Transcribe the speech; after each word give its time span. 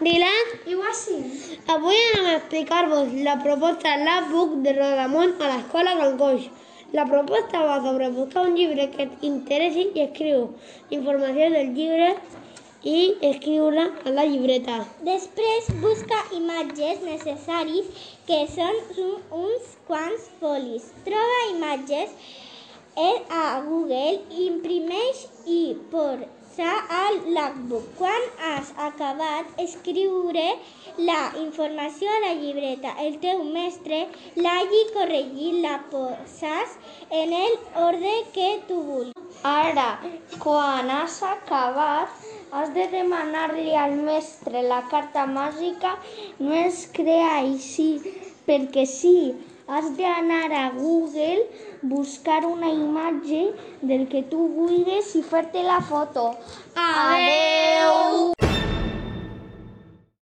Dylan, 0.00 0.46
I 0.66 0.74
així. 0.90 1.16
avui 1.74 1.96
anem 1.96 2.26
a 2.30 2.36
explicar-vos 2.38 3.12
la 3.26 3.36
proposta 3.42 3.92
Labbook 3.96 4.56
de 4.64 4.72
Rodamont 4.74 5.34
a 5.40 5.50
l'escola 5.52 5.92
Can 6.00 6.16
Coix. 6.18 6.48
La 6.92 7.04
proposta 7.06 7.60
va 7.62 7.76
sobre 7.84 8.08
buscar 8.16 8.42
un 8.48 8.56
llibre 8.56 8.88
que 8.90 9.06
t'interessi 9.20 9.84
i 9.94 10.00
escriu 10.06 10.48
informació 10.90 11.48
del 11.54 11.70
llibre 11.78 12.08
i 12.82 13.14
escriure 13.30 13.84
a 14.04 14.10
la 14.18 14.24
llibreta. 14.26 14.80
Després 15.10 15.70
busca 15.84 16.18
imatges 16.40 17.02
necessaris 17.02 17.86
que 18.26 18.46
són 18.56 18.74
un- 18.98 19.22
uns 19.44 19.76
quants 19.86 20.26
folis. 20.40 20.90
Troba 21.04 21.38
imatges 21.54 22.10
en- 22.96 23.22
a 23.30 23.60
Google, 23.60 24.20
imprimeix 24.48 25.26
i 25.46 25.76
posa 26.54 26.72
al 26.88 27.34
logbook. 27.34 27.84
Quan 27.98 28.22
has 28.38 28.72
acabat 28.78 29.46
escriure 29.58 30.58
la 30.98 31.32
informació 31.40 32.08
a 32.10 32.20
la 32.26 32.34
llibreta, 32.34 32.94
el 33.04 33.18
teu 33.18 33.42
mestre 33.44 34.06
l'hagi 34.36 34.82
corregit, 34.94 35.60
la 35.62 35.80
poses 35.90 36.76
en 37.10 37.32
el 37.32 37.58
ordre 37.74 38.14
que 38.32 38.60
tu 38.68 38.80
vulguis. 38.82 39.40
Ara, 39.42 39.98
quan 40.38 40.90
has 40.90 41.22
acabat, 41.22 42.08
has 42.52 42.70
de 42.74 42.86
demanar-li 42.92 43.74
al 43.74 43.96
mestre 43.96 44.62
la 44.62 44.82
carta 44.90 45.26
màgica, 45.26 45.96
no 46.38 46.54
es 46.54 46.86
crea 46.92 47.40
així, 47.40 47.98
perquè 48.46 48.86
sí, 48.86 49.34
has 49.66 49.90
d'anar 49.96 50.52
a 50.52 50.70
Google, 50.70 51.46
buscar 51.82 52.44
una 52.44 52.68
imatge 52.68 53.42
del 53.82 54.06
que 54.08 54.22
tu 54.28 54.48
vulguis 54.58 55.14
i 55.16 55.24
fer-te 55.32 55.64
la 55.64 55.80
foto. 55.80 56.30
Adeu! 56.76 58.33